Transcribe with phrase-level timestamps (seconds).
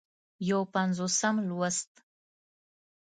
[0.49, 1.91] یو پينځوسم لوست